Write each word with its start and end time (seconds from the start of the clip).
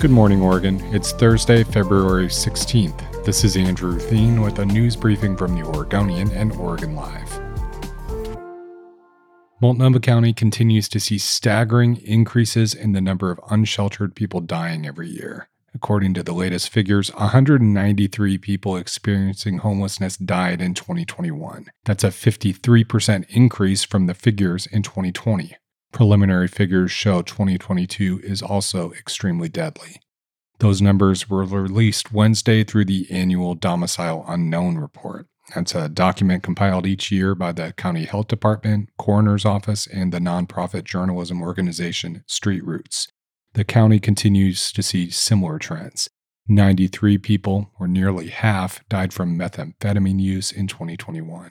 Good 0.00 0.10
morning, 0.10 0.40
Oregon. 0.40 0.80
It's 0.94 1.12
Thursday, 1.12 1.62
February 1.62 2.28
16th. 2.28 3.22
This 3.26 3.44
is 3.44 3.54
Andrew 3.54 3.98
Theen 3.98 4.40
with 4.40 4.58
a 4.58 4.64
news 4.64 4.96
briefing 4.96 5.36
from 5.36 5.54
the 5.54 5.62
Oregonian 5.62 6.30
and 6.32 6.52
Oregon 6.52 6.96
Live. 6.96 7.38
Multnomah 9.60 10.00
County 10.00 10.32
continues 10.32 10.88
to 10.88 11.00
see 11.00 11.18
staggering 11.18 11.98
increases 11.98 12.72
in 12.72 12.92
the 12.92 13.02
number 13.02 13.30
of 13.30 13.40
unsheltered 13.50 14.14
people 14.14 14.40
dying 14.40 14.86
every 14.86 15.10
year. 15.10 15.50
According 15.74 16.14
to 16.14 16.22
the 16.22 16.32
latest 16.32 16.70
figures, 16.70 17.14
193 17.16 18.38
people 18.38 18.78
experiencing 18.78 19.58
homelessness 19.58 20.16
died 20.16 20.62
in 20.62 20.72
2021. 20.72 21.66
That's 21.84 22.04
a 22.04 22.08
53% 22.08 23.26
increase 23.28 23.84
from 23.84 24.06
the 24.06 24.14
figures 24.14 24.66
in 24.66 24.82
2020. 24.82 25.56
Preliminary 25.92 26.46
figures 26.46 26.92
show 26.92 27.20
2022 27.22 28.20
is 28.22 28.42
also 28.42 28.92
extremely 28.92 29.48
deadly. 29.48 30.00
Those 30.58 30.80
numbers 30.80 31.28
were 31.28 31.44
released 31.44 32.12
Wednesday 32.12 32.62
through 32.64 32.84
the 32.84 33.10
annual 33.10 33.54
Domicile 33.54 34.24
Unknown 34.28 34.78
report. 34.78 35.26
That's 35.54 35.74
a 35.74 35.88
document 35.88 36.44
compiled 36.44 36.86
each 36.86 37.10
year 37.10 37.34
by 37.34 37.52
the 37.52 37.72
County 37.72 38.04
Health 38.04 38.28
Department, 38.28 38.90
Coroner's 38.98 39.44
Office, 39.44 39.88
and 39.88 40.12
the 40.12 40.20
nonprofit 40.20 40.84
journalism 40.84 41.42
organization 41.42 42.22
Street 42.26 42.64
Roots. 42.64 43.08
The 43.54 43.64
county 43.64 43.98
continues 43.98 44.70
to 44.72 44.82
see 44.82 45.10
similar 45.10 45.58
trends. 45.58 46.08
93 46.46 47.18
people, 47.18 47.72
or 47.80 47.88
nearly 47.88 48.28
half, 48.28 48.86
died 48.88 49.12
from 49.12 49.36
methamphetamine 49.36 50.20
use 50.20 50.52
in 50.52 50.68
2021. 50.68 51.50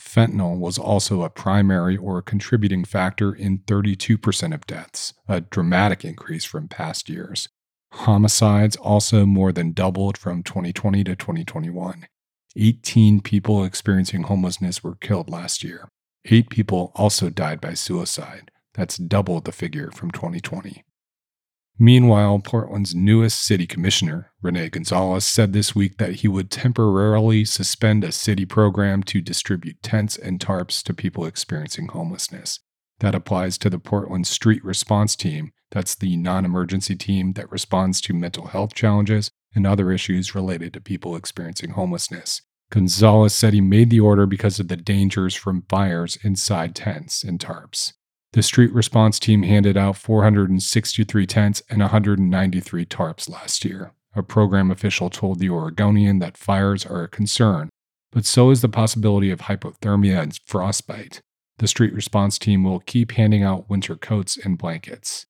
Fentanyl 0.00 0.58
was 0.58 0.78
also 0.78 1.22
a 1.22 1.30
primary 1.30 1.96
or 1.96 2.22
contributing 2.22 2.84
factor 2.84 3.32
in 3.32 3.58
32% 3.58 4.54
of 4.54 4.66
deaths, 4.66 5.14
a 5.28 5.42
dramatic 5.42 6.04
increase 6.04 6.44
from 6.44 6.68
past 6.68 7.08
years. 7.08 7.48
Homicides 7.92 8.76
also 8.76 9.26
more 9.26 9.52
than 9.52 9.72
doubled 9.72 10.16
from 10.16 10.42
2020 10.42 11.04
to 11.04 11.16
2021. 11.16 12.06
18 12.56 13.20
people 13.20 13.62
experiencing 13.62 14.24
homelessness 14.24 14.82
were 14.82 14.96
killed 14.96 15.28
last 15.28 15.62
year. 15.62 15.88
Eight 16.24 16.50
people 16.50 16.92
also 16.94 17.30
died 17.30 17.60
by 17.60 17.74
suicide. 17.74 18.50
That's 18.74 18.96
double 18.96 19.40
the 19.40 19.52
figure 19.52 19.90
from 19.90 20.10
2020. 20.10 20.84
Meanwhile, 21.82 22.40
Portland's 22.40 22.94
newest 22.94 23.42
city 23.42 23.66
commissioner, 23.66 24.32
Rene 24.42 24.68
Gonzalez, 24.68 25.24
said 25.24 25.54
this 25.54 25.74
week 25.74 25.96
that 25.96 26.16
he 26.16 26.28
would 26.28 26.50
temporarily 26.50 27.46
suspend 27.46 28.04
a 28.04 28.12
city 28.12 28.44
program 28.44 29.02
to 29.04 29.22
distribute 29.22 29.82
tents 29.82 30.18
and 30.18 30.38
tarps 30.38 30.82
to 30.82 30.92
people 30.92 31.24
experiencing 31.24 31.88
homelessness. 31.88 32.60
That 32.98 33.14
applies 33.14 33.56
to 33.58 33.70
the 33.70 33.78
Portland 33.78 34.26
Street 34.26 34.62
Response 34.62 35.16
Team. 35.16 35.52
That's 35.70 35.94
the 35.94 36.18
non 36.18 36.44
emergency 36.44 36.96
team 36.96 37.32
that 37.32 37.50
responds 37.50 38.02
to 38.02 38.12
mental 38.12 38.48
health 38.48 38.74
challenges 38.74 39.30
and 39.54 39.66
other 39.66 39.90
issues 39.90 40.34
related 40.34 40.74
to 40.74 40.82
people 40.82 41.16
experiencing 41.16 41.70
homelessness. 41.70 42.42
Gonzalez 42.70 43.34
said 43.34 43.54
he 43.54 43.62
made 43.62 43.88
the 43.88 44.00
order 44.00 44.26
because 44.26 44.60
of 44.60 44.68
the 44.68 44.76
dangers 44.76 45.34
from 45.34 45.64
fires 45.70 46.18
inside 46.22 46.74
tents 46.74 47.24
and 47.24 47.40
tarps. 47.40 47.94
The 48.32 48.42
street 48.42 48.72
response 48.72 49.18
team 49.18 49.42
handed 49.42 49.76
out 49.76 49.96
463 49.96 51.26
tents 51.26 51.62
and 51.68 51.80
193 51.80 52.86
tarps 52.86 53.28
last 53.28 53.64
year. 53.64 53.92
A 54.14 54.22
program 54.22 54.70
official 54.70 55.10
told 55.10 55.38
the 55.38 55.50
Oregonian 55.50 56.20
that 56.20 56.36
fires 56.36 56.86
are 56.86 57.02
a 57.02 57.08
concern, 57.08 57.70
but 58.12 58.24
so 58.24 58.50
is 58.50 58.60
the 58.60 58.68
possibility 58.68 59.30
of 59.30 59.42
hypothermia 59.42 60.22
and 60.22 60.38
frostbite. 60.44 61.20
The 61.58 61.68
street 61.68 61.92
response 61.92 62.38
team 62.38 62.64
will 62.64 62.80
keep 62.80 63.12
handing 63.12 63.42
out 63.42 63.68
winter 63.68 63.96
coats 63.96 64.36
and 64.36 64.56
blankets. 64.56 65.26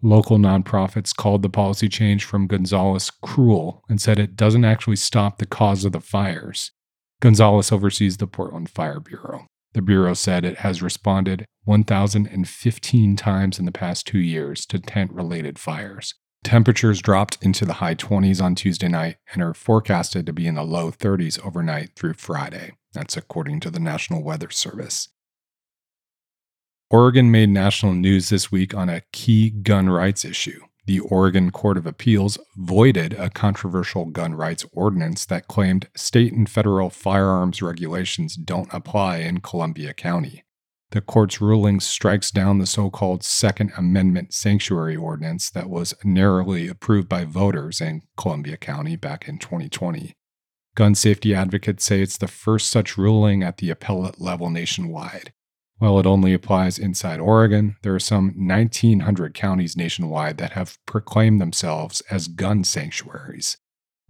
Local 0.00 0.38
nonprofits 0.38 1.14
called 1.14 1.42
the 1.42 1.48
policy 1.48 1.88
change 1.88 2.24
from 2.24 2.46
Gonzalez 2.46 3.10
cruel 3.22 3.82
and 3.88 4.00
said 4.00 4.18
it 4.18 4.36
doesn't 4.36 4.64
actually 4.64 4.96
stop 4.96 5.38
the 5.38 5.46
cause 5.46 5.84
of 5.84 5.92
the 5.92 6.00
fires. 6.00 6.72
Gonzalez 7.20 7.72
oversees 7.72 8.18
the 8.18 8.26
Portland 8.26 8.68
Fire 8.68 9.00
Bureau. 9.00 9.46
The 9.74 9.82
Bureau 9.82 10.14
said 10.14 10.44
it 10.44 10.58
has 10.58 10.82
responded 10.82 11.46
1,015 11.64 13.16
times 13.16 13.58
in 13.58 13.64
the 13.64 13.72
past 13.72 14.06
two 14.06 14.20
years 14.20 14.64
to 14.66 14.78
tent 14.78 15.12
related 15.12 15.58
fires. 15.58 16.14
Temperatures 16.44 17.02
dropped 17.02 17.38
into 17.42 17.64
the 17.64 17.74
high 17.74 17.96
20s 17.96 18.40
on 18.40 18.54
Tuesday 18.54 18.86
night 18.86 19.16
and 19.32 19.42
are 19.42 19.52
forecasted 19.52 20.26
to 20.26 20.32
be 20.32 20.46
in 20.46 20.54
the 20.54 20.62
low 20.62 20.92
30s 20.92 21.44
overnight 21.44 21.96
through 21.96 22.14
Friday. 22.14 22.74
That's 22.92 23.16
according 23.16 23.60
to 23.60 23.70
the 23.70 23.80
National 23.80 24.22
Weather 24.22 24.50
Service. 24.50 25.08
Oregon 26.88 27.32
made 27.32 27.48
national 27.48 27.94
news 27.94 28.28
this 28.28 28.52
week 28.52 28.74
on 28.74 28.88
a 28.88 29.02
key 29.12 29.50
gun 29.50 29.90
rights 29.90 30.24
issue 30.24 30.60
the 30.86 31.00
Oregon 31.00 31.50
Court 31.50 31.76
of 31.76 31.86
Appeals 31.86 32.38
voided 32.56 33.14
a 33.14 33.30
controversial 33.30 34.06
gun 34.06 34.34
rights 34.34 34.64
ordinance 34.72 35.24
that 35.26 35.48
claimed 35.48 35.88
state 35.96 36.32
and 36.32 36.48
federal 36.48 36.90
firearms 36.90 37.62
regulations 37.62 38.36
don't 38.36 38.72
apply 38.72 39.18
in 39.18 39.40
Columbia 39.40 39.94
County. 39.94 40.44
The 40.90 41.00
court's 41.00 41.40
ruling 41.40 41.80
strikes 41.80 42.30
down 42.30 42.58
the 42.58 42.66
so 42.66 42.88
called 42.88 43.24
Second 43.24 43.72
Amendment 43.76 44.32
sanctuary 44.32 44.94
ordinance 44.94 45.50
that 45.50 45.68
was 45.68 45.94
narrowly 46.04 46.68
approved 46.68 47.08
by 47.08 47.24
voters 47.24 47.80
in 47.80 48.02
Columbia 48.16 48.56
County 48.56 48.94
back 48.94 49.26
in 49.26 49.38
2020. 49.38 50.14
Gun 50.76 50.94
safety 50.94 51.34
advocates 51.34 51.84
say 51.84 52.00
it's 52.00 52.16
the 52.16 52.28
first 52.28 52.70
such 52.70 52.98
ruling 52.98 53.42
at 53.42 53.56
the 53.56 53.70
appellate 53.70 54.20
level 54.20 54.50
nationwide. 54.50 55.32
While 55.84 55.98
it 55.98 56.06
only 56.06 56.32
applies 56.32 56.78
inside 56.78 57.20
Oregon, 57.20 57.76
there 57.82 57.94
are 57.94 58.00
some 58.00 58.32
1,900 58.38 59.34
counties 59.34 59.76
nationwide 59.76 60.38
that 60.38 60.52
have 60.52 60.78
proclaimed 60.86 61.42
themselves 61.42 62.00
as 62.10 62.26
gun 62.26 62.64
sanctuaries. 62.64 63.58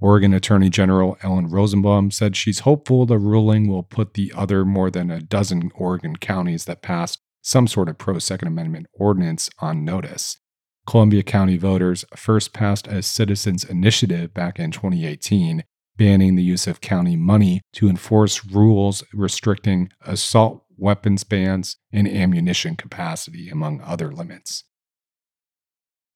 Oregon 0.01 0.33
Attorney 0.33 0.71
General 0.71 1.19
Ellen 1.25 1.51
Rosenblum 1.51 2.13
said 2.13 2.37
she's 2.37 2.61
hopeful 2.61 3.07
the 3.07 3.19
ruling 3.19 3.67
will 3.67 3.83
put 3.83 4.15
the 4.15 4.33
other 4.37 4.65
more 4.65 4.89
than 4.89 5.11
a 5.11 5.21
dozen 5.21 5.73
Oregon 5.75 6.15
counties 6.15 6.67
that 6.67 6.81
passed 6.81 7.19
some 7.43 7.67
sort 7.67 7.89
of 7.89 7.99
pro 7.99 8.21
Second 8.21 8.47
Amendment 8.47 8.87
ordinance 8.93 9.51
on 9.59 9.85
notice. 9.85 10.39
Columbia 10.87 11.25
County 11.25 11.57
voters 11.57 12.05
first 12.15 12.53
passed 12.53 12.87
a 12.87 13.03
citizens' 13.03 13.65
initiative 13.65 14.33
back 14.33 14.61
in 14.61 14.71
2018 14.71 15.65
banning 15.97 16.35
the 16.35 16.43
use 16.43 16.67
of 16.67 16.81
county 16.81 17.17
money 17.17 17.61
to 17.73 17.89
enforce 17.89 18.45
rules 18.45 19.03
restricting 19.13 19.91
assault 20.03 20.65
weapons 20.77 21.25
bans, 21.25 21.77
and 21.93 22.09
ammunition 22.09 22.77
capacity, 22.77 23.49
among 23.49 23.81
other 23.81 24.13
limits. 24.13 24.65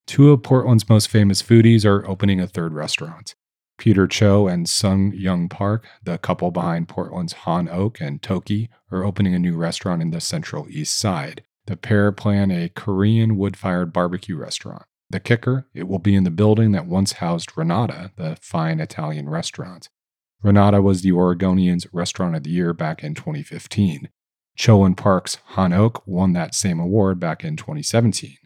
Two 0.06 0.30
of 0.30 0.42
Portland's 0.42 0.88
most 0.88 1.08
famous 1.08 1.42
foodies 1.42 1.84
are 1.84 2.06
opening 2.08 2.40
a 2.40 2.46
third 2.46 2.72
restaurant. 2.72 3.34
Peter 3.76 4.06
Cho 4.06 4.48
and 4.48 4.68
Sung 4.68 5.12
Young 5.12 5.48
Park, 5.48 5.86
the 6.02 6.18
couple 6.18 6.50
behind 6.50 6.88
Portland's 6.88 7.32
Han 7.44 7.68
Oak 7.68 8.00
and 8.00 8.20
Toki, 8.20 8.70
are 8.90 9.04
opening 9.04 9.34
a 9.34 9.38
new 9.38 9.56
restaurant 9.56 10.02
in 10.02 10.10
the 10.10 10.20
Central 10.20 10.66
East 10.68 10.98
Side. 10.98 11.42
The 11.66 11.76
pair 11.76 12.10
plan 12.10 12.50
a 12.50 12.70
Korean 12.70 13.36
wood 13.36 13.56
fired 13.56 13.92
barbecue 13.92 14.36
restaurant. 14.36 14.84
The 15.10 15.20
kicker, 15.20 15.66
it 15.74 15.88
will 15.88 15.98
be 15.98 16.14
in 16.14 16.24
the 16.24 16.30
building 16.30 16.72
that 16.72 16.86
once 16.86 17.12
housed 17.12 17.56
Renata, 17.56 18.12
the 18.16 18.36
fine 18.40 18.78
Italian 18.78 19.28
restaurant. 19.28 19.88
Renata 20.42 20.82
was 20.82 21.02
the 21.02 21.12
Oregonian's 21.12 21.86
Restaurant 21.92 22.36
of 22.36 22.44
the 22.44 22.50
Year 22.50 22.72
back 22.72 23.02
in 23.02 23.14
2015. 23.14 24.08
Cho 24.56 24.84
and 24.84 24.96
Park's 24.96 25.38
Han 25.46 25.72
Oak 25.72 26.06
won 26.06 26.32
that 26.34 26.54
same 26.54 26.78
award 26.78 27.18
back 27.18 27.42
in 27.42 27.56
2017. 27.56 28.36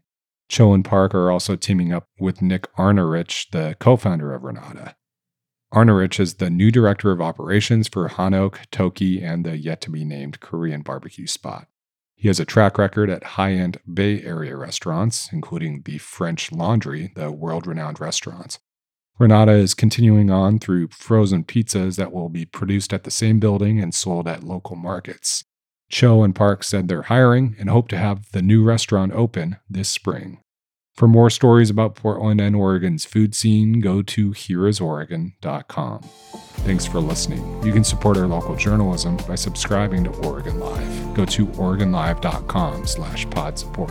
Cho 0.48 0.72
and 0.72 0.84
Park 0.84 1.14
are 1.14 1.30
also 1.30 1.56
teaming 1.56 1.92
up 1.92 2.08
with 2.20 2.42
Nick 2.42 2.72
Arnerich, 2.76 3.50
the 3.50 3.74
co 3.80 3.96
founder 3.96 4.32
of 4.32 4.42
Renata. 4.42 4.94
Arnerich 5.72 6.20
is 6.20 6.34
the 6.34 6.50
new 6.50 6.70
director 6.70 7.10
of 7.10 7.20
operations 7.20 7.88
for 7.88 8.08
Han 8.08 8.34
Oak, 8.34 8.60
Toki, 8.70 9.22
and 9.22 9.44
the 9.44 9.56
yet 9.56 9.80
to 9.80 9.90
be 9.90 10.04
named 10.04 10.40
Korean 10.40 10.82
barbecue 10.82 11.26
spot. 11.26 11.66
He 12.22 12.28
has 12.28 12.38
a 12.38 12.44
track 12.44 12.78
record 12.78 13.10
at 13.10 13.24
high 13.34 13.54
end 13.54 13.78
Bay 13.92 14.22
Area 14.22 14.56
restaurants, 14.56 15.28
including 15.32 15.82
the 15.84 15.98
French 15.98 16.52
Laundry, 16.52 17.10
the 17.16 17.32
world 17.32 17.66
renowned 17.66 18.00
restaurants. 18.00 18.60
Renata 19.18 19.50
is 19.50 19.74
continuing 19.74 20.30
on 20.30 20.60
through 20.60 20.90
frozen 20.92 21.42
pizzas 21.42 21.96
that 21.96 22.12
will 22.12 22.28
be 22.28 22.44
produced 22.44 22.92
at 22.92 23.02
the 23.02 23.10
same 23.10 23.40
building 23.40 23.80
and 23.80 23.92
sold 23.92 24.28
at 24.28 24.44
local 24.44 24.76
markets. 24.76 25.42
Cho 25.90 26.22
and 26.22 26.32
Park 26.32 26.62
said 26.62 26.86
they're 26.86 27.02
hiring 27.02 27.56
and 27.58 27.68
hope 27.68 27.88
to 27.88 27.98
have 27.98 28.30
the 28.30 28.40
new 28.40 28.62
restaurant 28.62 29.10
open 29.14 29.56
this 29.68 29.88
spring. 29.88 30.38
For 30.94 31.08
more 31.08 31.30
stories 31.30 31.70
about 31.70 31.94
Portland 31.94 32.40
and 32.40 32.54
Oregon's 32.54 33.04
food 33.04 33.34
scene, 33.34 33.80
go 33.80 34.02
to 34.02 34.30
hereisoregon.com. 34.32 36.02
Thanks 36.02 36.86
for 36.86 37.00
listening. 37.00 37.62
You 37.64 37.72
can 37.72 37.82
support 37.82 38.18
our 38.18 38.26
local 38.26 38.54
journalism 38.54 39.16
by 39.26 39.34
subscribing 39.34 40.04
to 40.04 40.10
Oregon 40.28 40.60
Live. 40.60 41.14
Go 41.14 41.24
to 41.24 41.46
oregonlive.com 41.46 42.86
slash 42.86 43.28
pod 43.30 43.58
support. 43.58 43.90